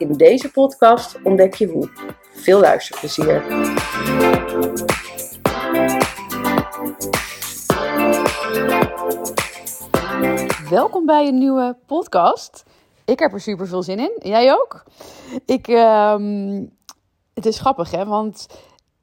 [0.00, 1.90] In deze podcast ontdek je hoe.
[2.32, 3.42] Veel luisterplezier.
[10.70, 12.62] Welkom bij een nieuwe podcast.
[13.04, 14.18] Ik heb er super veel zin in.
[14.22, 14.82] Jij ook?
[15.46, 16.64] Ik, ehm,
[17.34, 18.04] het is grappig, hè?
[18.04, 18.46] Want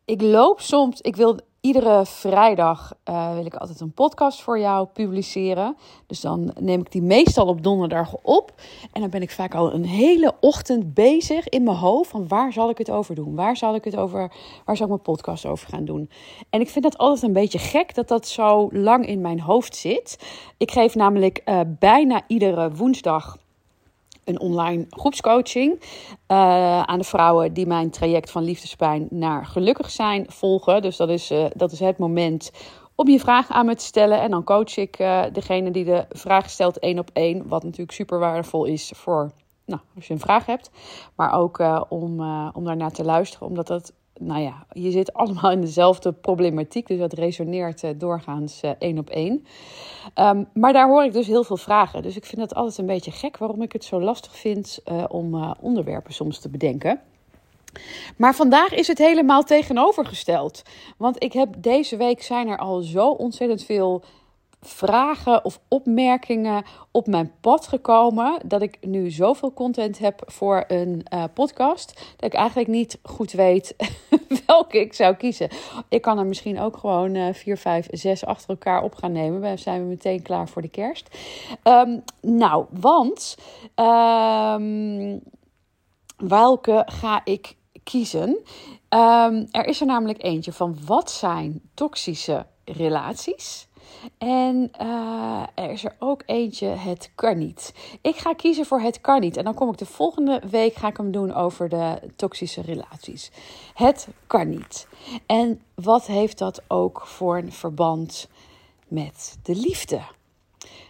[0.06, 1.02] ik loop soms.
[1.02, 5.78] Ik wil iedere vrijdag uh, wil ik altijd een podcast voor jou publiceren.
[6.08, 8.54] Dus dan neem ik die meestal op donderdag op.
[8.92, 12.54] En dan ben ik vaak al een hele ochtend bezig in mijn hoofd van waar
[12.54, 13.36] zal ik het over doen?
[13.36, 14.32] Waar zal ik het over?
[14.66, 16.10] Waar zal ik mijn podcast over gaan doen?
[16.50, 19.76] En ik vind dat altijd een beetje gek dat dat zo lang in mijn hoofd
[19.76, 20.28] zit.
[20.58, 23.38] Ik geef namelijk uh, bijna iedere woensdag
[24.28, 30.26] een online groepscoaching uh, aan de vrouwen die mijn traject van liefdespijn naar gelukkig zijn
[30.30, 30.82] volgen.
[30.82, 32.52] Dus dat is, uh, dat is het moment
[32.96, 34.22] om je vraag aan me te stellen.
[34.22, 37.48] En dan coach ik uh, degene die de vraag stelt één op één.
[37.48, 39.32] Wat natuurlijk super waardevol is voor
[39.66, 40.72] nou, als je een vraag hebt.
[41.16, 42.22] Maar ook om,
[42.54, 46.88] om daarnaar te luisteren, omdat dat nou ja, je zit allemaal in dezelfde problematiek.
[46.88, 49.46] Dus dat resoneert uh, doorgaans uh, één op één.
[50.16, 52.02] Um, maar daar hoor ik dus heel veel vragen.
[52.02, 55.04] Dus ik vind het altijd een beetje gek waarom ik het zo lastig vind uh,
[55.08, 57.02] om onderwerpen soms te bedenken.
[58.18, 60.62] Maar vandaag is het helemaal tegenovergesteld.
[60.98, 64.04] Want ik heb deze week zijn er al zo ontzettend veel
[64.62, 68.40] vragen of opmerkingen op mijn pad gekomen.
[68.46, 72.14] Dat ik nu zoveel content heb voor een uh, podcast.
[72.16, 73.76] Dat ik eigenlijk niet goed weet
[74.46, 75.50] welke ik zou kiezen.
[75.90, 79.42] Ik kan er misschien ook gewoon uh, vier, vijf, zes achter elkaar op gaan nemen.
[79.42, 81.18] Dan zijn we meteen klaar voor de kerst.
[81.64, 83.38] Um, nou, want
[83.76, 85.22] um,
[86.18, 88.30] welke ga ik kiezen?
[88.90, 93.67] Um, er is er namelijk eentje van wat zijn toxische relaties?
[94.18, 97.74] En uh, er is er ook eentje, het kan niet.
[98.02, 99.38] Ik ga kiezen voor het kan niet.
[99.38, 103.32] En dan kom ik de volgende week ga ik hem doen over de toxische relaties.
[103.74, 104.88] Het kan niet.
[105.26, 108.30] En wat heeft dat ook voor een verband
[108.88, 110.02] met de liefde?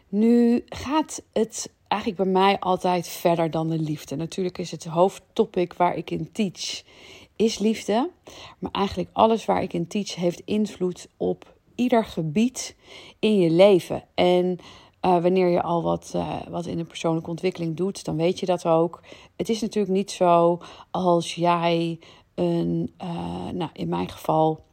[0.10, 4.16] Nu gaat het eigenlijk bij mij altijd verder dan de liefde.
[4.16, 6.84] Natuurlijk is het hoofdtopic waar ik in teach
[7.36, 8.10] is liefde.
[8.60, 12.76] Maar eigenlijk alles waar ik in teach heeft invloed op ieder gebied
[13.20, 14.04] in je leven.
[14.16, 14.60] En
[15.02, 18.46] uh, wanneer je al wat, uh, wat in de persoonlijke ontwikkeling doet, dan weet je
[18.46, 19.02] dat ook.
[19.36, 20.62] Het is natuurlijk niet zo
[20.92, 22.00] als jij
[22.36, 24.64] een, uh, nou in mijn geval,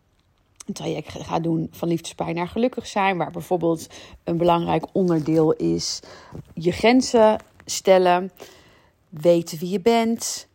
[0.66, 3.86] een traject gaat doen van liefdespijn naar gelukkig zijn, waar bijvoorbeeld
[4.24, 6.00] een belangrijk onderdeel is
[6.54, 8.32] je grenzen stellen,
[9.08, 10.48] weten wie je bent,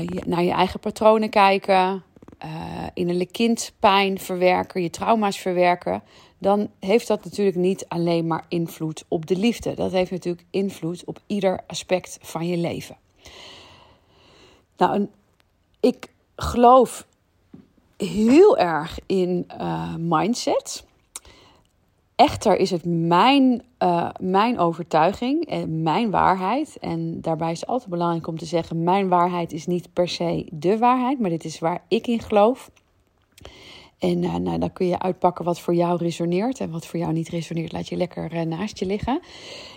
[0.00, 2.02] je, naar je eigen patronen kijken,
[2.44, 6.02] uh, innerlijk kindpijn verwerken, je trauma's verwerken,
[6.38, 9.74] dan heeft dat natuurlijk niet alleen maar invloed op de liefde.
[9.74, 12.96] Dat heeft natuurlijk invloed op ieder aspect van je leven.
[14.76, 15.08] Nou,
[15.80, 17.06] ik geloof
[17.96, 20.84] heel erg in uh, mindset.
[22.18, 26.76] Echter is het mijn, uh, mijn overtuiging en mijn waarheid.
[26.80, 30.46] En daarbij is het altijd belangrijk om te zeggen: mijn waarheid is niet per se
[30.52, 32.70] de waarheid, maar dit is waar ik in geloof.
[33.98, 37.12] En uh, nou, dan kun je uitpakken wat voor jou resoneert en wat voor jou
[37.12, 37.72] niet resoneert.
[37.72, 39.20] Laat je lekker uh, naast je liggen.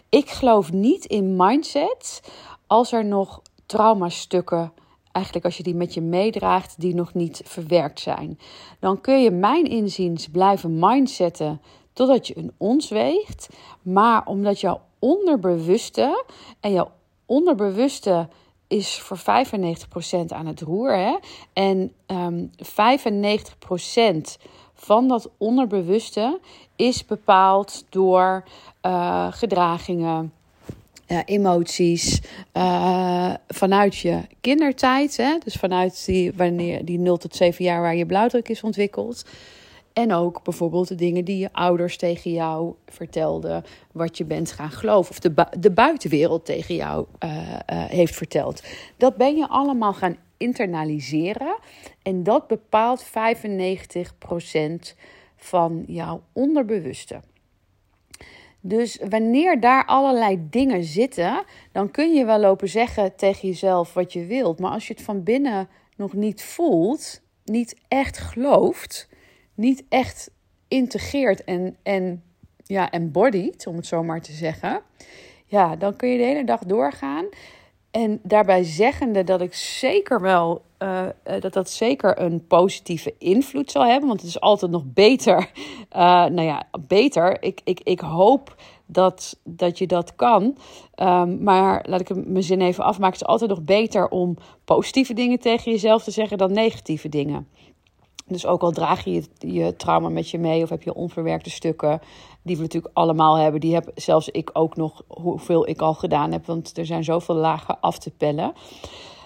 [0.09, 2.31] Ik geloof niet in mindset
[2.67, 4.73] als er nog traumastukken
[5.11, 8.39] eigenlijk als je die met je meedraagt, die nog niet verwerkt zijn.
[8.79, 11.61] Dan kun je mijn inziens blijven mindsetten
[12.01, 13.49] totdat je een ons weegt.
[13.81, 16.23] Maar omdat jouw onderbewuste
[16.59, 16.91] en jouw
[17.25, 18.27] onderbewuste
[18.67, 19.21] is voor 95%
[20.27, 20.97] aan het roer.
[20.97, 21.17] Hè?
[21.53, 23.05] En um, ehm,
[24.37, 24.41] 95%
[24.73, 26.39] van dat onderbewuste
[26.75, 28.43] is bepaald door
[28.85, 30.33] uh, gedragingen.
[31.07, 32.21] Uh, emoties
[32.53, 35.37] uh, vanuit je kindertijd, hè?
[35.43, 39.25] dus vanuit die, wanneer, die 0 tot 7 jaar waar je blauwdruk is ontwikkeld.
[39.93, 44.71] En ook bijvoorbeeld de dingen die je ouders tegen jou vertelden, wat je bent gaan
[44.71, 47.55] geloven, of de, de buitenwereld tegen jou uh, uh,
[47.85, 48.63] heeft verteld.
[48.97, 51.57] Dat ben je allemaal gaan internaliseren
[52.01, 53.09] en dat bepaalt 95%
[55.35, 57.21] van jouw onderbewuste.
[58.61, 64.13] Dus wanneer daar allerlei dingen zitten, dan kun je wel lopen zeggen tegen jezelf wat
[64.13, 64.59] je wilt.
[64.59, 69.09] Maar als je het van binnen nog niet voelt, niet echt gelooft,
[69.61, 70.31] niet echt
[70.67, 72.23] integreert en, en
[72.65, 74.81] ja, embodied, om het zo maar te zeggen.
[75.45, 77.25] Ja, dan kun je de hele dag doorgaan.
[77.91, 81.05] En daarbij zeggende dat ik zeker wel uh,
[81.39, 84.07] dat dat zeker een positieve invloed zal hebben.
[84.07, 85.51] Want het is altijd nog beter.
[85.95, 87.43] Uh, nou ja, beter.
[87.43, 88.55] Ik, ik, ik hoop
[88.85, 90.57] dat, dat je dat kan.
[90.95, 93.13] Um, maar laat ik mijn zin even afmaken.
[93.13, 97.47] Het is altijd nog beter om positieve dingen tegen jezelf te zeggen dan negatieve dingen.
[98.31, 102.01] Dus ook al draag je je trauma met je mee of heb je onverwerkte stukken,
[102.41, 106.31] die we natuurlijk allemaal hebben, die heb zelfs ik ook nog, hoeveel ik al gedaan
[106.31, 108.53] heb, want er zijn zoveel lagen af te pellen.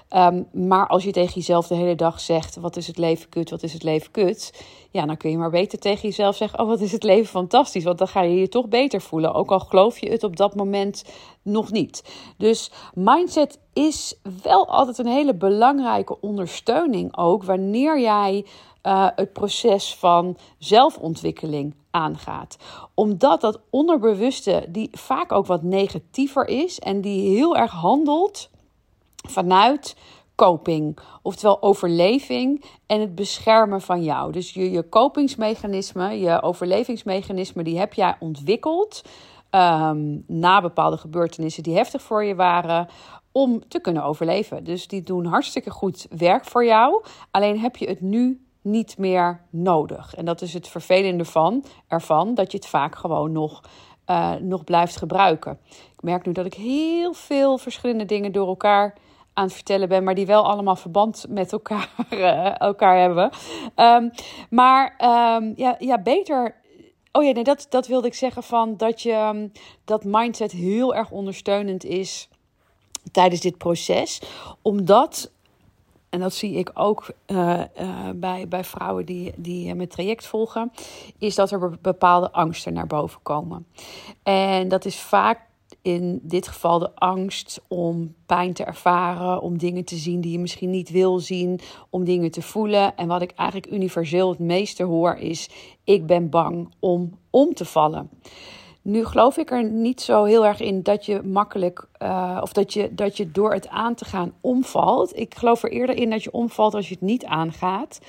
[0.10, 3.50] Ehm, maar als je tegen jezelf de hele dag zegt: wat is het leven kut,
[3.50, 4.66] wat is het leven kut?
[4.92, 7.84] Ja, dan kun je maar beter tegen jezelf zeggen: oh, wat is het leven fantastisch.
[7.84, 9.34] Want dan ga je je toch beter voelen.
[9.34, 11.04] Ook al geloof je het op dat moment
[11.42, 12.04] nog niet.
[12.38, 18.46] Dus mindset is wel altijd een hele belangrijke ondersteuning ook wanneer jij
[18.86, 22.58] uh, het proces van zelfontwikkeling aangaat.
[22.94, 28.50] Omdat dat onderbewuste, die vaak ook wat negatiever is en die heel erg handelt
[29.28, 29.96] vanuit
[30.36, 34.32] coping, oftewel overleving en het beschermen van jou.
[34.32, 39.02] Dus je, je kopingsmechanisme, je overlevingsmechanisme, die heb jij ontwikkeld
[39.52, 42.88] um, na bepaalde gebeurtenissen die heftig voor je waren,
[43.32, 44.64] om te kunnen overleven.
[44.64, 47.04] Dus die doen hartstikke goed werk voor jou.
[47.32, 50.16] Alleen heb je het nu niet meer nodig.
[50.16, 53.62] En dat is het vervelende van, ervan, dat je het vaak gewoon nog,
[54.08, 55.60] uh, nog blijft gebruiken.
[55.70, 58.94] Ik merk nu dat ik heel veel verschillende dingen door elkaar
[59.34, 63.30] aan het vertellen ben, maar die wel allemaal verband met elkaar, uh, elkaar hebben.
[63.76, 64.12] Um,
[64.50, 64.96] maar
[65.38, 66.56] um, ja, ja, beter.
[67.12, 69.52] Oh ja, nee, dat, dat wilde ik zeggen van dat je um,
[69.86, 72.30] dat mindset heel erg ondersteunend is
[73.12, 74.22] tijdens dit proces.
[74.62, 75.32] Omdat
[76.16, 80.72] en dat zie ik ook uh, uh, bij, bij vrouwen die, die mijn traject volgen,
[81.18, 83.68] is dat er bepaalde angsten naar boven komen.
[84.24, 85.40] En dat is vaak
[85.82, 90.40] in dit geval de angst om pijn te ervaren, om dingen te zien die je
[90.40, 91.60] misschien niet wil zien,
[91.90, 92.98] om dingen te voelen.
[92.98, 95.50] En wat ik eigenlijk universeel het meeste hoor is:
[95.84, 98.10] ik ben bang om om te vallen.
[98.88, 102.74] Nu geloof ik er niet zo heel erg in dat je makkelijk uh, of dat
[102.74, 105.18] je, dat je door het aan te gaan omvalt.
[105.18, 108.00] Ik geloof er eerder in dat je omvalt als je het niet aangaat.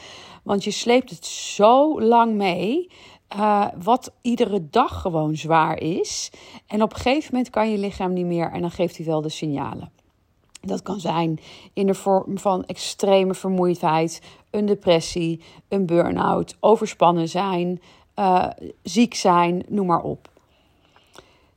[0.43, 2.91] Want je sleept het zo lang mee.
[3.37, 6.31] Uh, wat iedere dag gewoon zwaar is.
[6.67, 9.21] En op een gegeven moment kan je lichaam niet meer en dan geeft hij wel
[9.21, 9.91] de signalen.
[10.61, 11.39] Dat kan zijn
[11.73, 14.21] in de vorm van extreme vermoeidheid,
[14.51, 17.81] een depressie, een burn-out, overspannen zijn,
[18.17, 18.47] uh,
[18.83, 20.35] ziek zijn, noem maar op.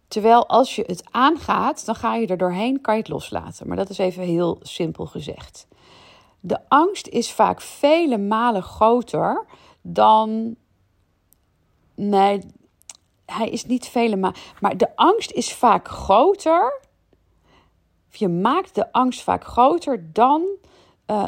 [0.10, 3.68] Terwijl als je het aangaat, dan ga je er doorheen, kan je het loslaten.
[3.68, 5.68] Maar dat is even heel simpel gezegd.
[6.40, 9.46] De angst is vaak vele malen groter
[9.82, 10.56] dan.
[11.96, 12.42] Nee,
[13.26, 14.38] hij is niet vele malen.
[14.60, 16.82] Maar de angst is vaak groter.
[18.10, 20.44] Je maakt de angst vaak groter dan,
[21.08, 21.26] uh,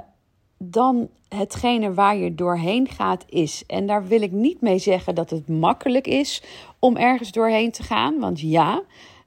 [0.64, 3.64] dan hetgene waar je doorheen gaat is.
[3.68, 6.44] En daar wil ik niet mee zeggen dat het makkelijk is
[6.80, 8.20] om ergens doorheen te gaan.
[8.20, 8.82] Want ja,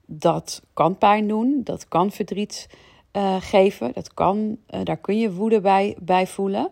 [0.07, 2.69] dat kan pijn doen, dat kan verdriet
[3.13, 6.71] uh, geven, dat kan, uh, daar kun je woede bij, bij voelen.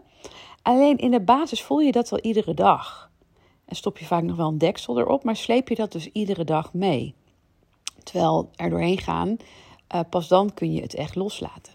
[0.62, 3.10] Alleen in de basis voel je dat wel iedere dag.
[3.64, 6.44] En stop je vaak nog wel een deksel erop, maar sleep je dat dus iedere
[6.44, 7.14] dag mee.
[8.02, 9.36] Terwijl er doorheen gaan,
[9.94, 11.72] uh, pas dan kun je het echt loslaten.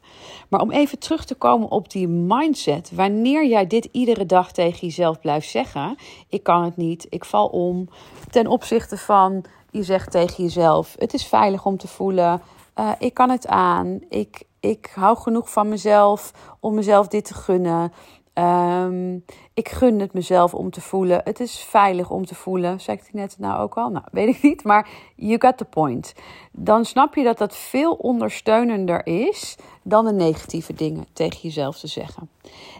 [0.50, 2.92] Maar om even terug te komen op die mindset.
[2.96, 5.96] Wanneer jij dit iedere dag tegen jezelf blijft zeggen:
[6.30, 7.90] Ik kan het niet, ik val om.
[8.30, 12.42] Ten opzichte van je zegt tegen jezelf: Het is veilig om te voelen.
[12.80, 14.00] Uh, ik kan het aan.
[14.10, 17.92] Ik, ik hou genoeg van mezelf om mezelf dit te gunnen.
[18.40, 21.22] Um, ik gun het mezelf om te voelen.
[21.24, 22.82] Het is veilig om te voelen.
[22.82, 23.90] Zeg ik net nou ook al?
[23.90, 24.64] Nou, weet ik niet.
[24.64, 26.14] Maar you got the point.
[26.52, 31.88] Dan snap je dat dat veel ondersteunender is dan de negatieve dingen tegen jezelf te
[31.88, 32.30] zeggen.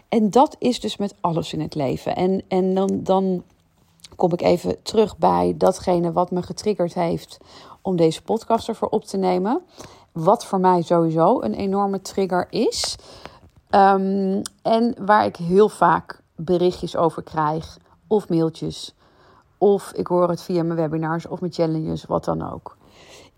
[0.08, 2.16] En dat is dus met alles in het leven.
[2.16, 3.42] En, en dan, dan
[4.16, 7.38] kom ik even terug bij datgene wat me getriggerd heeft
[7.82, 9.60] om deze podcast ervoor op te nemen.
[10.12, 12.96] Wat voor mij sowieso een enorme trigger is.
[13.70, 18.94] Um, en waar ik heel vaak berichtjes over krijg, of mailtjes,
[19.58, 22.76] of ik hoor het via mijn webinars of mijn challenges, wat dan ook.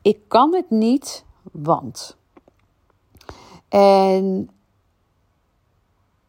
[0.03, 2.17] Ik kan het niet, want.
[3.69, 4.51] En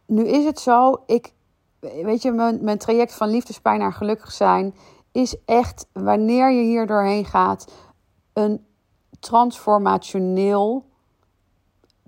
[0.06, 1.34] nu is het zo, ik,
[1.80, 4.76] weet je, mijn, mijn traject van liefdespijn naar gelukkig zijn
[5.12, 7.72] is echt, wanneer je hier doorheen gaat,
[8.34, 8.66] een
[9.20, 10.86] transformationeel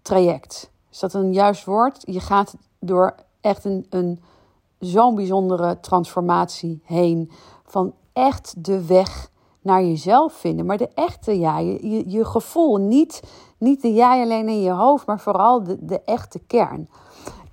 [0.01, 0.71] traject.
[0.93, 2.01] Is dat een juist woord?
[2.05, 4.21] Je gaat door echt een, een
[4.79, 7.31] zo'n bijzondere transformatie heen.
[7.65, 9.29] Van echt de weg
[9.62, 10.65] naar jezelf vinden.
[10.65, 12.77] Maar de echte jij, je, je, gevoel.
[12.77, 13.23] Niet,
[13.57, 16.89] niet de jij alleen in je hoofd, maar vooral de, de echte kern.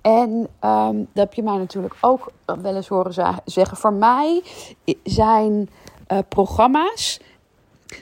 [0.01, 2.31] En um, dat heb je mij natuurlijk ook
[2.61, 3.77] wel eens horen zeggen.
[3.77, 4.43] Voor mij
[5.03, 5.69] zijn
[6.11, 7.19] uh, programma's.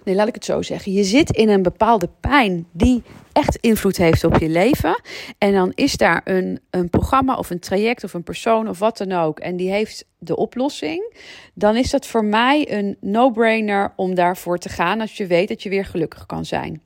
[0.04, 0.92] Nee, laat ik het zo zeggen.
[0.92, 3.04] Je zit in een bepaalde pijn die
[3.40, 5.02] echt invloed heeft op je leven.
[5.38, 8.98] En dan is daar een, een programma of een traject of een persoon of wat
[8.98, 9.40] dan ook.
[9.40, 11.16] En die heeft de oplossing.
[11.54, 15.64] Dan is dat voor mij een no-brainer om daarvoor te gaan als je weet dat
[15.64, 16.82] je weer gelukkig kan zijn.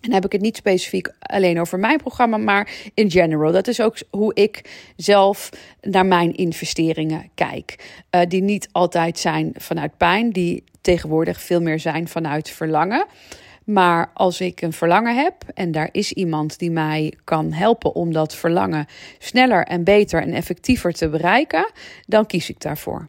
[0.00, 3.52] En dan heb ik het niet specifiek alleen over mijn programma, maar in general.
[3.52, 7.76] Dat is ook hoe ik zelf naar mijn investeringen kijk.
[8.10, 13.06] Uh, die niet altijd zijn vanuit pijn, die tegenwoordig veel meer zijn vanuit verlangen.
[13.70, 18.12] Maar als ik een verlangen heb en daar is iemand die mij kan helpen om
[18.12, 18.86] dat verlangen
[19.18, 21.70] sneller en beter en effectiever te bereiken,
[22.06, 23.08] dan kies ik daarvoor.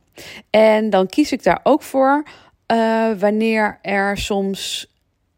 [0.50, 2.24] En dan kies ik daar ook voor
[2.72, 4.91] uh, wanneer er soms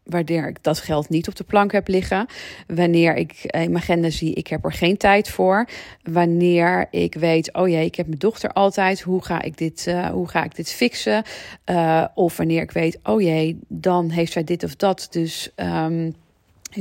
[0.04, 2.26] wanneer ik dat geld niet op de plank heb liggen.
[2.66, 5.68] Wanneer ik in mijn agenda zie, ik heb er geen tijd voor.
[6.02, 9.00] Wanneer ik weet, oh jee, ik heb mijn dochter altijd.
[9.00, 11.22] Hoe ga ik dit, uh, hoe ga ik dit fixen?
[11.70, 15.06] Uh, of wanneer ik weet, oh jee, dan heeft zij dit of dat.
[15.10, 16.14] Dus um,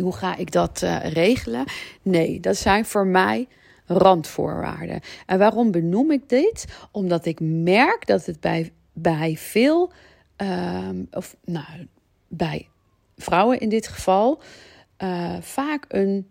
[0.02, 1.64] hoe ga ik dat regelen?
[2.02, 3.48] Nee, dat zijn voor mij
[3.86, 5.00] randvoorwaarden.
[5.26, 6.66] En waarom benoem ik dit?
[6.92, 9.92] Omdat ik merk dat het bij, bij veel,
[10.38, 11.88] um, of nou,
[12.28, 12.68] bij
[13.18, 14.42] vrouwen in dit geval,
[15.04, 16.28] uh, vaak een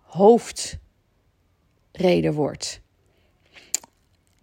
[0.00, 2.80] hoofdreden wordt.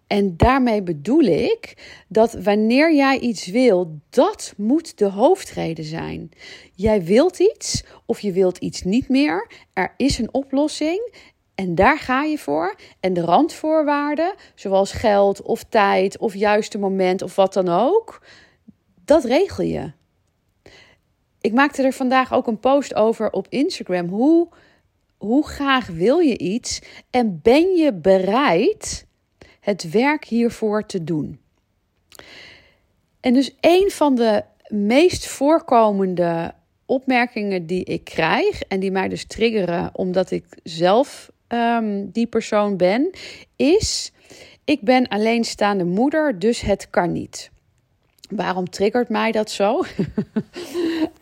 [0.06, 1.74] En daarmee bedoel ik
[2.08, 6.30] dat wanneer jij iets wil, dat moet de hoofdreden zijn.
[6.74, 9.50] Jij wilt iets of je wilt iets niet meer.
[9.72, 11.14] Er is een oplossing
[11.54, 12.74] en daar ga je voor.
[13.00, 18.22] En de randvoorwaarden, zoals geld of tijd of juiste moment of wat dan ook,
[19.04, 19.92] dat regel je
[21.44, 24.08] ik maakte er vandaag ook een post over op Instagram.
[24.08, 24.48] Hoe,
[25.16, 29.06] hoe graag wil je iets en ben je bereid
[29.60, 31.40] het werk hiervoor te doen?
[33.20, 36.54] En dus een van de meest voorkomende
[36.86, 42.76] opmerkingen die ik krijg en die mij dus triggeren omdat ik zelf um, die persoon
[42.76, 43.10] ben,
[43.56, 44.12] is:
[44.64, 47.52] ik ben alleenstaande moeder, dus het kan niet.
[48.30, 49.84] Waarom triggert mij dat zo?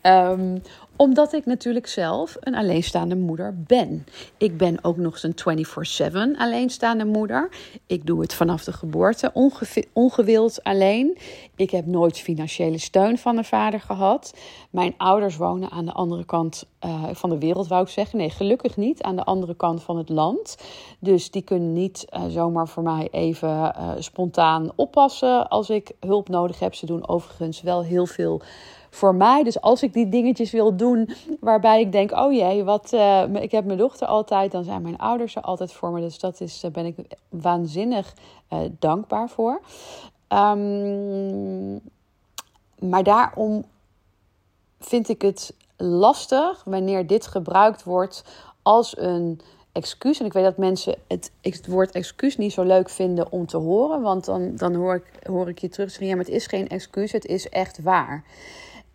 [0.01, 0.61] um,
[0.95, 4.05] omdat ik natuurlijk zelf een alleenstaande moeder ben.
[4.37, 7.49] Ik ben ook nog eens een 24-7 alleenstaande moeder.
[7.87, 9.31] Ik doe het vanaf de geboorte
[9.93, 11.17] ongewild alleen.
[11.55, 14.33] Ik heb nooit financiële steun van een vader gehad.
[14.69, 18.17] Mijn ouders wonen aan de andere kant uh, van de wereld, wou ik zeggen.
[18.17, 19.01] Nee, gelukkig niet.
[19.01, 20.57] Aan de andere kant van het land.
[20.99, 26.29] Dus die kunnen niet uh, zomaar voor mij even uh, spontaan oppassen als ik hulp
[26.29, 26.75] nodig heb.
[26.75, 28.41] Ze doen overigens wel heel veel
[28.93, 29.43] voor mij.
[29.43, 31.09] Dus als ik die dingetjes wil doen
[31.39, 34.97] waarbij ik denk: oh jee, wat, uh, ik heb mijn dochter altijd, dan zijn mijn
[34.97, 36.01] ouders er altijd voor me.
[36.01, 36.95] Dus dat is, daar ben ik
[37.29, 38.13] waanzinnig
[38.53, 39.61] uh, dankbaar voor.
[40.27, 41.81] Um,
[42.79, 43.63] maar daarom
[44.79, 48.23] vind ik het lastig wanneer dit gebruikt wordt
[48.61, 49.39] als een
[49.71, 50.19] excuus.
[50.19, 53.57] En ik weet dat mensen het, het woord excuus niet zo leuk vinden om te
[53.57, 54.01] horen.
[54.01, 56.67] Want dan, dan hoor, ik, hoor ik je terug zeggen: ja, maar het is geen
[56.67, 58.23] excuus, het is echt waar.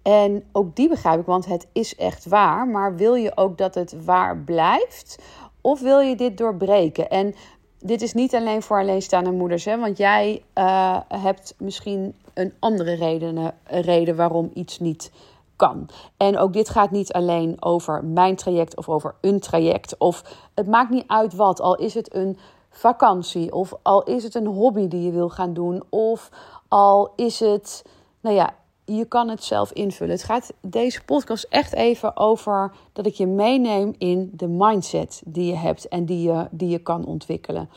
[0.08, 2.68] En ook die begrijp ik, want het is echt waar.
[2.68, 5.18] Maar wil je ook dat het waar blijft?
[5.60, 7.08] Of wil je dit doorbreken?
[7.08, 7.34] En
[7.78, 9.78] dit is niet alleen voor alleenstaande moeders, hè?
[9.78, 15.12] want jij uh, hebt misschien een andere reden, reden waarom iets niet
[15.56, 15.88] kan.
[16.16, 19.98] En ook dit gaat niet alleen over mijn traject of over een traject.
[19.98, 20.22] Of
[20.54, 22.38] het maakt niet uit wat, al is het een
[22.70, 26.30] vakantie of al is het een hobby die je wil gaan doen of
[26.68, 27.84] al is het,
[28.20, 28.54] nou ja,
[28.97, 30.14] je kan het zelf invullen.
[30.14, 35.47] Het gaat deze podcast echt even over dat ik je meeneem in de mindset die
[35.47, 37.71] je hebt en die je, die je kan ontwikkelen.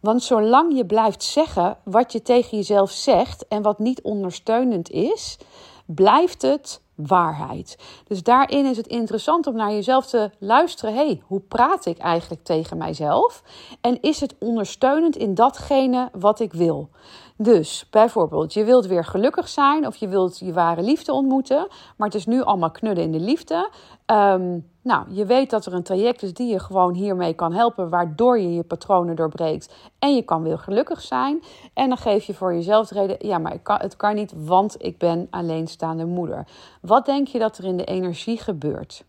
[0.00, 5.38] Want zolang je blijft zeggen wat je tegen jezelf zegt en wat niet ondersteunend is,
[5.86, 7.78] blijft het waarheid.
[8.06, 10.94] Dus daarin is het interessant om naar jezelf te luisteren.
[10.94, 13.42] hey, hoe praat ik eigenlijk tegen mijzelf?
[13.80, 16.88] En is het ondersteunend in datgene wat ik wil?
[17.42, 21.66] Dus bijvoorbeeld, je wilt weer gelukkig zijn of je wilt je ware liefde ontmoeten,
[21.96, 23.70] maar het is nu allemaal knudden in de liefde.
[24.06, 27.88] Um, nou, je weet dat er een traject is die je gewoon hiermee kan helpen,
[27.88, 31.42] waardoor je je patronen doorbreekt en je kan weer gelukkig zijn.
[31.74, 34.84] En dan geef je voor jezelf de reden, ja, maar kan, het kan niet, want
[34.84, 36.46] ik ben alleenstaande moeder.
[36.80, 39.04] Wat denk je dat er in de energie gebeurt?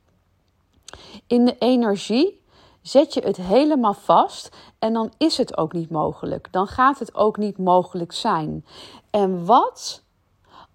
[1.28, 2.41] In de energie
[2.82, 6.48] zet je het helemaal vast en dan is het ook niet mogelijk.
[6.52, 8.66] Dan gaat het ook niet mogelijk zijn.
[9.10, 10.04] En wat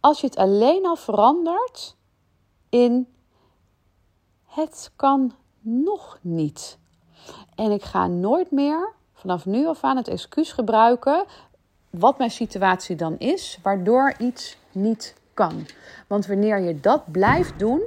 [0.00, 1.96] als je het alleen al verandert
[2.68, 3.08] in
[4.46, 6.78] het kan nog niet.
[7.54, 11.24] En ik ga nooit meer vanaf nu af aan het excuus gebruiken
[11.90, 15.66] wat mijn situatie dan is, waardoor iets niet kan.
[16.06, 17.82] Want wanneer je dat blijft doen,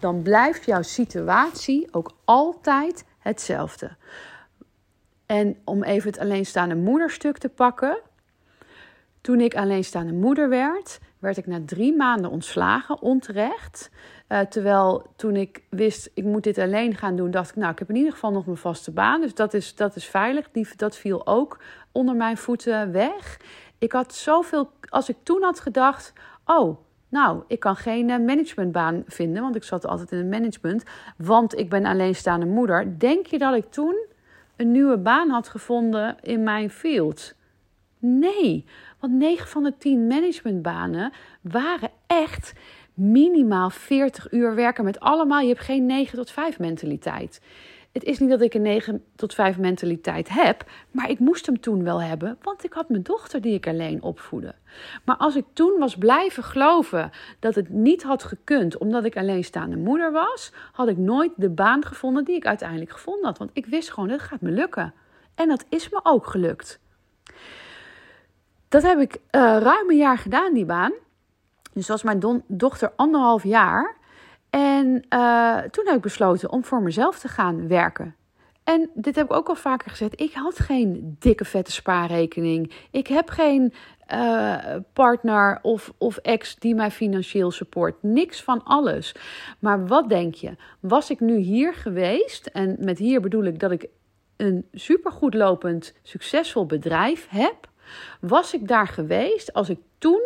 [0.00, 3.96] dan blijft jouw situatie ook altijd hetzelfde.
[5.26, 7.98] En om even het alleenstaande moederstuk te pakken.
[9.20, 13.90] Toen ik alleenstaande moeder werd, werd ik na drie maanden ontslagen, onterecht.
[14.28, 17.78] Uh, terwijl toen ik wist, ik moet dit alleen gaan doen, dacht ik, nou, ik
[17.78, 19.20] heb in ieder geval nog mijn vaste baan.
[19.20, 20.50] Dus dat is, dat is veilig.
[20.50, 21.60] Die, dat viel ook
[21.92, 23.40] onder mijn voeten weg.
[23.78, 26.12] Ik had zoveel, als ik toen had gedacht,
[26.44, 26.78] oh,
[27.14, 30.84] nou, ik kan geen eh, managementbaan vinden, want ik zat altijd in het management,
[31.16, 32.98] want ik ben alleenstaande moeder.
[32.98, 34.06] Denk je dat ik toen
[34.56, 37.34] een nieuwe baan had gevonden in mijn field?
[37.98, 38.64] Nee,
[38.98, 42.52] want 9 van de 10 managementbanen waren echt
[42.94, 45.40] minimaal 40 uur werken met allemaal.
[45.40, 47.40] Je hebt geen 9 tot 5 mentaliteit.
[47.94, 51.60] Het is niet dat ik een 9 tot 5 mentaliteit heb, maar ik moest hem
[51.60, 54.54] toen wel hebben, want ik had mijn dochter die ik alleen opvoedde.
[55.04, 59.76] Maar als ik toen was blijven geloven dat het niet had gekund omdat ik alleenstaande
[59.76, 63.38] moeder was, had ik nooit de baan gevonden die ik uiteindelijk gevonden had.
[63.38, 64.94] Want ik wist gewoon, dat gaat me lukken.
[65.34, 66.80] En dat is me ook gelukt.
[68.68, 69.20] Dat heb ik uh,
[69.60, 70.92] ruim een jaar gedaan, die baan.
[71.72, 73.96] Dus was mijn dochter anderhalf jaar.
[74.54, 78.16] En uh, toen heb ik besloten om voor mezelf te gaan werken.
[78.64, 80.20] En dit heb ik ook al vaker gezegd.
[80.20, 82.72] Ik had geen dikke vette spaarrekening.
[82.90, 83.72] Ik heb geen
[84.12, 84.56] uh,
[84.92, 88.02] partner of, of ex die mij financieel support.
[88.02, 89.14] Niks van alles.
[89.58, 90.56] Maar wat denk je?
[90.80, 92.46] Was ik nu hier geweest?
[92.46, 93.88] En met hier bedoel ik dat ik
[94.36, 97.68] een supergoed lopend, succesvol bedrijf heb.
[98.20, 100.22] Was ik daar geweest als ik toen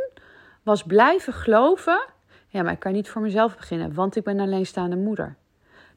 [0.62, 2.16] was blijven geloven
[2.48, 5.36] ja, maar ik kan niet voor mezelf beginnen, want ik ben alleenstaande moeder.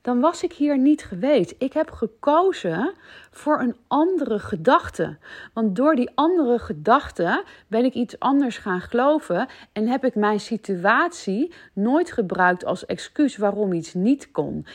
[0.01, 1.55] Dan was ik hier niet geweest.
[1.57, 2.93] Ik heb gekozen
[3.31, 5.17] voor een andere gedachte.
[5.53, 10.39] Want door die andere gedachte ben ik iets anders gaan geloven en heb ik mijn
[10.39, 14.65] situatie nooit gebruikt als excuus waarom iets niet kon.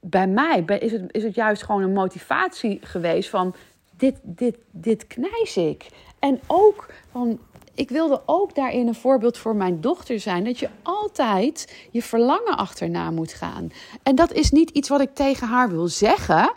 [0.00, 3.54] Bij mij is het, is het juist gewoon een motivatie geweest van
[3.96, 5.86] dit, dit, dit knijs ik.
[6.18, 7.38] En ook van
[7.74, 10.44] ik wilde ook daarin een voorbeeld voor mijn dochter zijn.
[10.44, 13.72] Dat je altijd je verlangen achterna moet gaan.
[14.02, 16.52] En dat is niet iets wat ik tegen haar wil zeggen.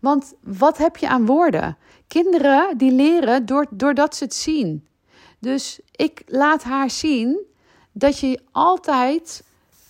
[0.00, 1.76] Want wat heb je aan woorden?
[2.08, 4.86] Kinderen die leren door, doordat ze het zien.
[5.38, 7.38] Dus ik laat haar zien
[7.92, 9.44] dat je altijd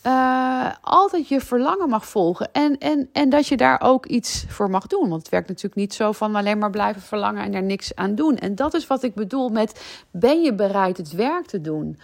[0.06, 2.48] uh, altijd je verlangen mag volgen.
[2.52, 5.08] En, en, en dat je daar ook iets voor mag doen.
[5.08, 8.14] Want het werkt natuurlijk niet zo van alleen maar blijven verlangen en er niks aan
[8.14, 8.36] doen.
[8.36, 11.98] En dat is wat ik bedoel met: ben je bereid het werk te doen?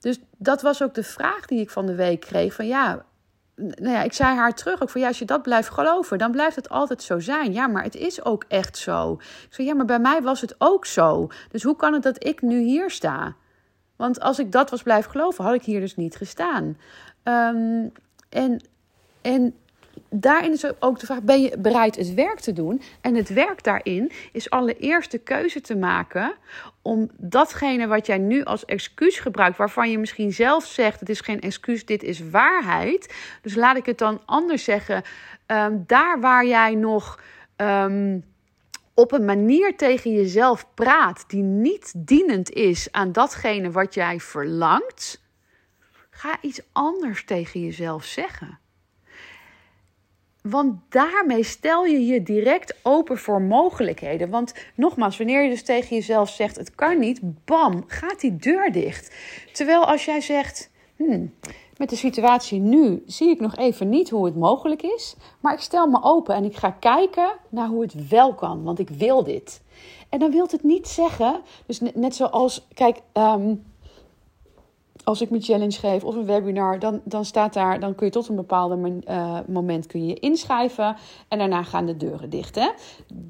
[0.00, 3.06] Dus dat was ook de vraag die ik van de week kreeg: van ja.
[3.54, 6.30] Nou ja, ik zei haar terug ook van ja, als je dat blijft geloven, dan
[6.30, 7.52] blijft het altijd zo zijn.
[7.52, 9.12] Ja, maar het is ook echt zo.
[9.12, 11.28] Ik zei ja, maar bij mij was het ook zo.
[11.50, 13.34] Dus hoe kan het dat ik nu hier sta?
[13.96, 16.76] Want als ik dat was blijven geloven, had ik hier dus niet gestaan.
[17.24, 17.92] Um,
[18.28, 18.60] en,
[19.22, 19.54] en
[20.10, 22.82] daarin is ook de vraag: ben je bereid het werk te doen?
[23.00, 26.34] En het werk daarin is allereerst de keuze te maken
[26.82, 31.20] om datgene wat jij nu als excuus gebruikt, waarvan je misschien zelf zegt: het is
[31.20, 33.14] geen excuus, dit is waarheid.
[33.42, 35.02] Dus laat ik het dan anders zeggen.
[35.46, 37.20] Um, daar waar jij nog.
[37.56, 38.24] Um,
[38.98, 45.22] op een manier tegen jezelf praat die niet dienend is aan datgene wat jij verlangt,
[46.18, 48.58] Ga iets anders tegen jezelf zeggen.
[50.42, 54.30] Want daarmee stel je je direct open voor mogelijkheden.
[54.30, 58.72] Want nogmaals, wanneer je dus tegen jezelf zegt: het kan niet, bam, gaat die deur
[58.72, 59.14] dicht.
[59.52, 61.34] Terwijl als jij zegt: hmm,
[61.76, 65.60] met de situatie nu zie ik nog even niet hoe het mogelijk is, maar ik
[65.60, 69.24] stel me open en ik ga kijken naar hoe het wel kan, want ik wil
[69.24, 69.62] dit.
[70.08, 73.64] En dan wilt het niet zeggen, dus net zoals, kijk, um,
[75.08, 78.12] als ik mijn challenge geef of een webinar, dan, dan staat daar, dan kun je
[78.12, 80.96] tot een bepaald uh, moment kun je inschrijven
[81.28, 82.54] en daarna gaan de deuren dicht.
[82.54, 82.68] Hè?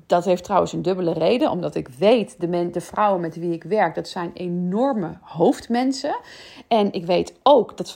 [0.06, 3.52] Dat heeft trouwens een dubbele reden, omdat ik weet, de, men, de vrouwen met wie
[3.52, 6.16] ik werk, dat zijn enorme hoofdmensen.
[6.68, 7.94] En ik weet ook dat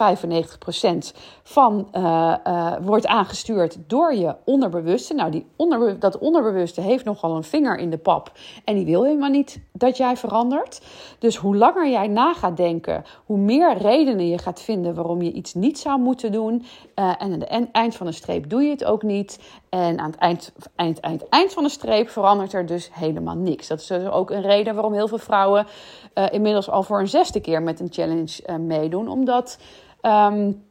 [1.14, 5.14] 95% van uh, uh, wordt aangestuurd door je onderbewuste.
[5.14, 8.32] Nou, die onderbe dat onderbewuste heeft nogal een vinger in de pap
[8.64, 10.82] en die wil helemaal niet dat jij verandert.
[11.18, 15.32] Dus hoe langer jij na gaat denken, hoe meer redenen je gaat vinden waarom je
[15.32, 16.64] iets niet zou moeten doen.
[16.94, 19.38] Uh, en aan het eind van de streep doe je het ook niet.
[19.68, 23.66] En aan het eind, eind, eind, eind van de streep verandert er dus helemaal niks.
[23.66, 25.66] Dat is dus ook een reden waarom heel veel vrouwen
[26.14, 29.08] uh, inmiddels al voor een zesde keer met een challenge uh, meedoen.
[29.08, 29.58] Omdat.
[30.02, 30.62] Um,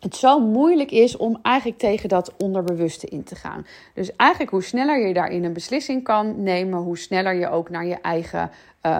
[0.00, 3.66] het zo moeilijk is om eigenlijk tegen dat onderbewuste in te gaan.
[3.94, 7.86] Dus eigenlijk hoe sneller je daarin een beslissing kan nemen, hoe sneller je ook naar
[7.86, 8.50] je eigen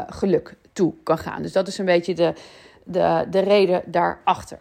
[0.09, 1.43] geluk toe kan gaan.
[1.43, 2.33] Dus dat is een beetje de,
[2.85, 4.59] de, de reden daarachter.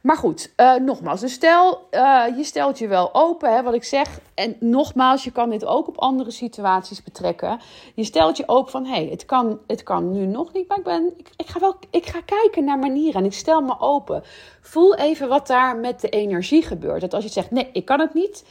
[0.00, 3.84] Maar goed, uh, nogmaals, dus stel, uh, je stelt je wel open, hè, wat ik
[3.84, 4.20] zeg.
[4.34, 7.60] En nogmaals, je kan dit ook op andere situaties betrekken.
[7.94, 10.78] Je stelt je open van, hé, hey, het, kan, het kan nu nog niet, maar
[10.78, 13.80] ik, ben, ik, ik, ga wel, ik ga kijken naar manieren en ik stel me
[13.80, 14.22] open.
[14.60, 17.00] Voel even wat daar met de energie gebeurt.
[17.00, 18.44] Dat als je zegt, nee, ik kan het niet.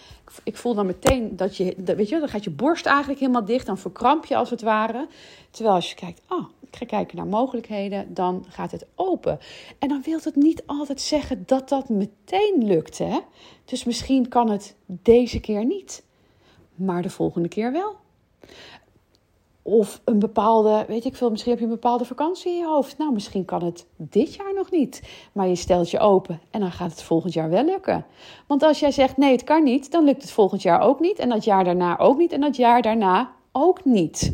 [0.44, 3.66] Ik voel dan meteen dat je, weet je, dan gaat je borst eigenlijk helemaal dicht.
[3.66, 5.08] Dan verkramp je als het ware.
[5.52, 9.40] Terwijl als je kijkt, oh, ga kijken naar mogelijkheden, dan gaat het open.
[9.80, 13.20] En dan wil het niet altijd zeggen dat dat meteen lukt, hè?
[13.66, 16.04] Dus misschien kan het deze keer niet,
[16.76, 17.96] maar de volgende keer wel.
[19.62, 22.98] Of een bepaalde, weet ik veel, misschien heb je een bepaalde vakantie in je hoofd.
[22.98, 25.02] Nou, misschien kan het dit jaar nog niet.
[25.32, 28.06] Maar je stelt je open en dan gaat het volgend jaar wel lukken.
[28.48, 31.20] Want als jij zegt nee, het kan niet, dan lukt het volgend jaar ook niet.
[31.20, 32.32] En dat jaar daarna ook niet.
[32.32, 34.34] En dat jaar daarna ook niet.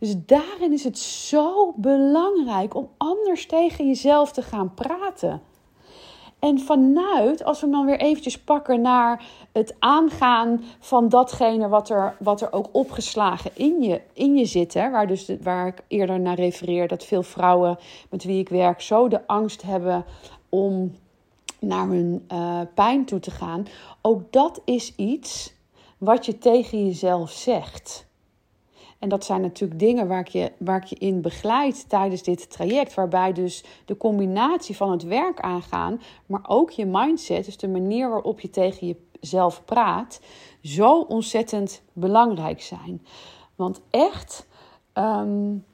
[0.00, 5.42] Dus daarin is het zo belangrijk om anders tegen jezelf te gaan praten.
[6.38, 12.16] En vanuit, als we dan weer eventjes pakken naar het aangaan van datgene wat er,
[12.18, 14.74] wat er ook opgeslagen in je, in je zit.
[14.74, 17.78] Hè, waar, dus waar ik eerder naar refereer, dat veel vrouwen
[18.10, 20.04] met wie ik werk zo de angst hebben
[20.48, 20.94] om
[21.58, 23.66] naar hun uh, pijn toe te gaan.
[24.02, 25.54] Ook dat is iets
[25.98, 28.08] wat je tegen jezelf zegt.
[29.00, 32.50] En dat zijn natuurlijk dingen waar ik, je, waar ik je in begeleid tijdens dit
[32.50, 32.94] traject.
[32.94, 38.08] Waarbij dus de combinatie van het werk aangaan, maar ook je mindset, dus de manier
[38.08, 40.20] waarop je tegen jezelf praat,
[40.62, 43.06] zo ontzettend belangrijk zijn.
[43.54, 44.46] Want echt,
[44.94, 45.64] um,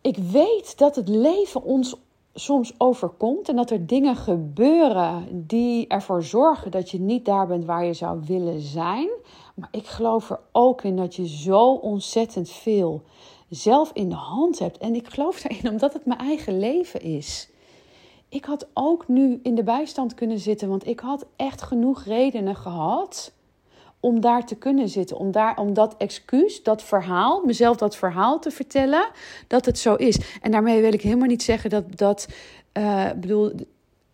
[0.00, 1.96] ik weet dat het leven ons
[2.34, 7.64] soms overkomt en dat er dingen gebeuren die ervoor zorgen dat je niet daar bent
[7.64, 9.08] waar je zou willen zijn.
[9.54, 13.02] Maar ik geloof er ook in dat je zo ontzettend veel
[13.48, 14.78] zelf in de hand hebt.
[14.78, 17.48] En ik geloof daarin omdat het mijn eigen leven is.
[18.28, 22.56] Ik had ook nu in de bijstand kunnen zitten, want ik had echt genoeg redenen
[22.56, 23.32] gehad
[24.00, 25.16] om daar te kunnen zitten.
[25.16, 29.08] Om, daar, om dat excuus, dat verhaal, mezelf dat verhaal te vertellen,
[29.46, 30.18] dat het zo is.
[30.40, 32.28] En daarmee wil ik helemaal niet zeggen dat, dat
[32.78, 33.52] uh, bedoel,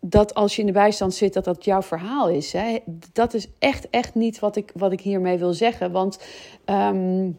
[0.01, 2.53] dat als je in de bijstand zit, dat dat jouw verhaal is.
[2.53, 2.79] Hè?
[3.13, 5.93] Dat is echt, echt niet wat ik, wat ik hiermee wil zeggen.
[5.93, 6.19] Want,
[6.67, 7.39] um,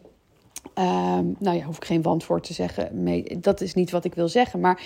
[1.38, 3.02] nou ja, hoef ik geen wantwoord te zeggen.
[3.02, 4.60] Mee, dat is niet wat ik wil zeggen.
[4.60, 4.82] Maar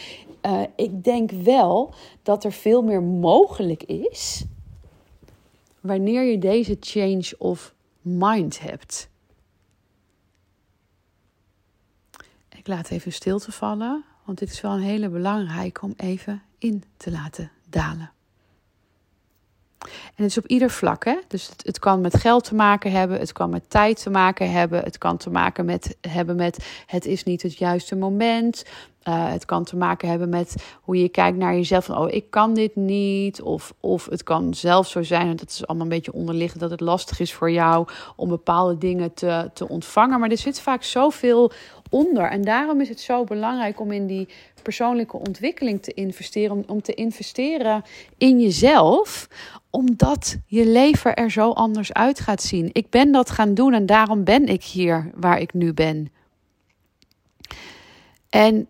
[0.46, 4.44] uh, ik denk wel dat er veel meer mogelijk is
[5.82, 9.10] wanneer je deze change of mind hebt.
[12.56, 16.84] Ik laat even stilte vallen, want dit is wel een hele belangrijke om even in
[16.96, 18.12] te laten dalen.
[19.88, 21.04] En het is op ieder vlak.
[21.04, 21.16] Hè?
[21.28, 24.82] Dus het, kan met geld te maken hebben, het kan met tijd te maken hebben,
[24.82, 28.64] het kan te maken met, hebben met het is niet het juiste moment.
[29.08, 31.84] Uh, het kan te maken hebben met hoe je kijkt naar jezelf.
[31.84, 33.42] Van, oh, ik kan dit niet.
[33.42, 36.70] Of, of het kan zelfs zo zijn, en dat is allemaal een beetje onderliggend, dat
[36.70, 40.20] het lastig is voor jou om bepaalde dingen te, te ontvangen.
[40.20, 41.52] Maar er zit vaak zoveel
[41.90, 42.30] onder.
[42.30, 44.28] En daarom is het zo belangrijk om in die
[44.62, 46.64] persoonlijke ontwikkeling te investeren.
[46.68, 47.82] Om, te investeren
[48.18, 49.28] in jezelf,
[49.70, 52.70] omdat je leven er zo anders uit gaat zien.
[52.72, 56.12] Ik ben dat gaan doen en daarom ben ik hier waar ik nu ben.
[58.28, 58.68] En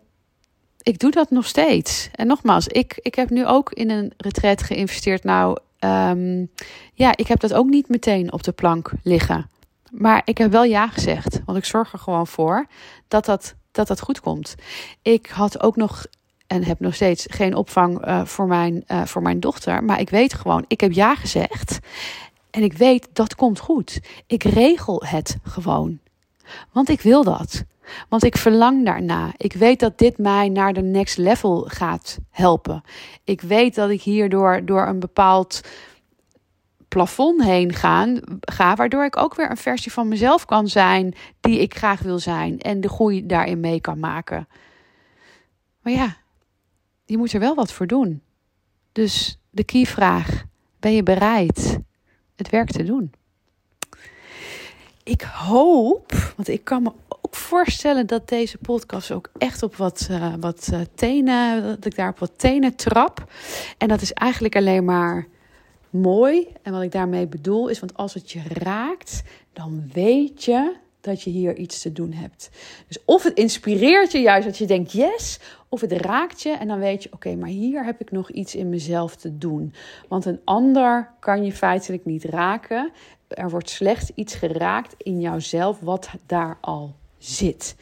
[0.81, 2.09] ik doe dat nog steeds.
[2.15, 5.23] En nogmaals, ik, ik heb nu ook in een retret geïnvesteerd.
[5.23, 6.51] Nou, um,
[6.93, 9.49] ja, ik heb dat ook niet meteen op de plank liggen.
[9.91, 12.65] Maar ik heb wel ja gezegd, want ik zorg er gewoon voor
[13.07, 14.55] dat dat, dat, dat goed komt.
[15.01, 16.05] Ik had ook nog
[16.47, 19.83] en heb nog steeds geen opvang uh, voor, mijn, uh, voor mijn dochter.
[19.83, 21.79] Maar ik weet gewoon, ik heb ja gezegd.
[22.49, 23.99] En ik weet dat komt goed.
[24.27, 25.99] Ik regel het gewoon.
[26.71, 27.63] Want ik wil dat.
[28.09, 29.33] Want ik verlang daarna.
[29.37, 32.83] Ik weet dat dit mij naar de next level gaat helpen.
[33.23, 35.61] Ik weet dat ik hierdoor door een bepaald
[36.93, 41.59] plafond heen gaan, ga, waardoor ik ook weer een versie van mezelf kan zijn die
[41.59, 44.47] ik graag wil zijn en de groei daarin mee kan maken.
[45.81, 46.17] Maar ja,
[47.05, 48.21] je moet er wel wat voor doen.
[48.91, 50.43] Dus de keyvraag:
[50.79, 51.79] ben je bereid
[52.35, 53.11] het werk te doen?
[55.03, 60.07] Ik hoop, want ik kan me ook voorstellen dat deze podcast ook echt op wat,
[60.11, 63.31] uh, wat uh, tenen, dat ik daar op wat tenen trap.
[63.77, 65.27] En dat is eigenlijk alleen maar
[65.93, 66.47] mooi.
[66.61, 71.21] En wat ik daarmee bedoel is, want als het je raakt, dan weet je dat
[71.21, 72.49] je hier iets te doen hebt.
[72.87, 76.67] Dus of het inspireert je juist dat je denkt yes, of het raakt je en
[76.67, 79.73] dan weet je, oké, maar hier heb ik nog iets in mezelf te doen.
[80.07, 82.91] Want een ander kan je feitelijk niet raken.
[83.27, 87.75] Er wordt slechts iets geraakt in jouzelf wat daar al zit.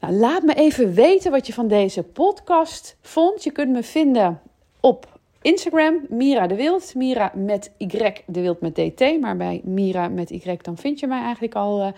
[0.00, 3.44] Nou, laat me even weten wat je van deze podcast vond.
[3.44, 4.40] Je kunt me vinden
[4.80, 6.94] op Instagram, Mira de Wild.
[6.94, 7.86] Mira met Y,
[8.26, 9.20] de Wild met DT.
[9.20, 11.88] Maar bij Mira met Y, dan vind je mij eigenlijk al uh,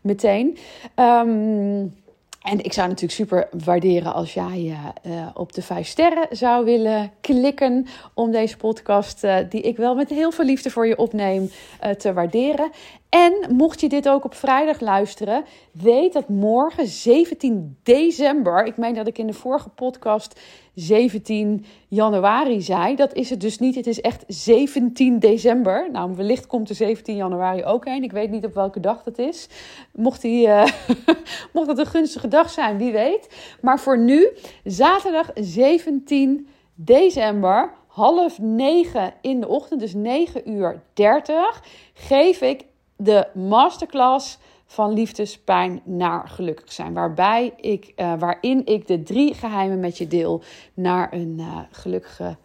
[0.00, 0.58] meteen.
[0.96, 1.98] Um,
[2.40, 7.12] en ik zou natuurlijk super waarderen als jij uh, op de vijf sterren zou willen
[7.20, 11.50] klikken om deze podcast, die ik wel met heel veel liefde voor je opneem,
[11.98, 12.70] te waarderen.
[13.10, 18.94] En mocht je dit ook op vrijdag luisteren, weet dat morgen 17 december, ik meen
[18.94, 20.40] dat ik in de vorige podcast
[20.80, 23.74] 17 januari zei, dat is het dus niet.
[23.74, 25.88] Het is echt 17 december.
[25.92, 28.02] Nou, wellicht komt er 17 januari ook heen.
[28.02, 29.48] Ik weet niet op welke dag dat is.
[29.92, 30.66] Mocht, die, uh,
[31.52, 33.28] mocht dat een gunstige dag zijn, wie weet.
[33.60, 34.28] Maar voor nu,
[34.64, 41.62] zaterdag 17 december, half negen in de ochtend, dus 9 uur 30,
[41.94, 42.64] geef ik
[42.96, 44.38] de masterclass
[44.70, 46.94] van liefdespijn naar gelukkig zijn.
[46.94, 50.42] Waarbij ik, uh, waarin ik de drie geheimen met je deel
[50.74, 52.36] naar een uh, gelukkige,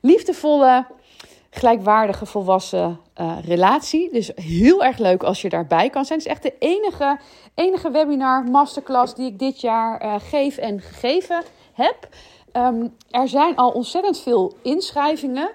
[0.00, 0.86] liefdevolle,
[1.50, 4.12] gelijkwaardige, volwassen uh, relatie.
[4.12, 6.18] Dus heel erg leuk als je daarbij kan zijn.
[6.18, 7.18] Het is echt de enige,
[7.54, 12.08] enige webinar, masterclass die ik dit jaar geef en gegeven heb.
[12.52, 15.50] Um, er zijn al ontzettend veel inschrijvingen.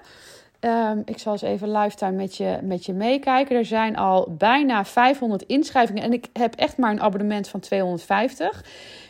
[0.64, 3.56] Um, ik zal eens even lifetime met je, met je meekijken.
[3.56, 8.64] Er zijn al bijna 500 inschrijvingen en ik heb echt maar een abonnement van 250.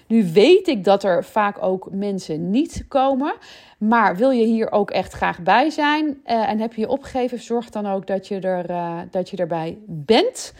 [0.07, 3.35] Nu weet ik dat er vaak ook mensen niet komen.
[3.79, 7.41] Maar wil je hier ook echt graag bij zijn uh, en heb je je opgegeven,
[7.41, 10.55] zorg dan ook dat je, er, uh, dat je erbij bent.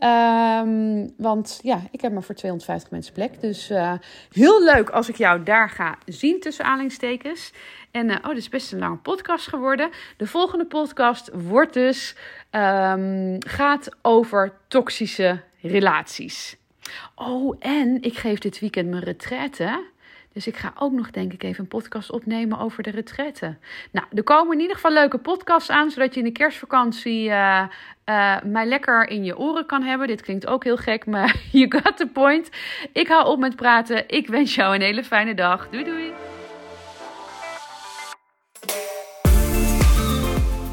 [0.00, 3.40] Um, want ja, ik heb maar voor 250 mensen plek.
[3.40, 3.92] Dus uh,
[4.32, 7.52] heel leuk als ik jou daar ga zien tussen aanhalingstekens.
[7.90, 9.90] En uh, oh, dit is best een lange podcast geworden.
[10.16, 12.16] De volgende podcast wordt dus
[12.50, 16.56] um, gaat over toxische relaties.
[17.14, 19.84] Oh, en ik geef dit weekend mijn retraite.
[20.32, 23.56] Dus ik ga ook nog, denk ik, even een podcast opnemen over de retraite.
[23.92, 27.64] Nou, er komen in ieder geval leuke podcasts aan, zodat je in de kerstvakantie uh,
[28.04, 30.06] uh, mij lekker in je oren kan hebben.
[30.06, 32.48] Dit klinkt ook heel gek, maar you got the point.
[32.92, 34.08] Ik hou op met praten.
[34.08, 35.68] Ik wens jou een hele fijne dag.
[35.70, 36.12] Doei doei.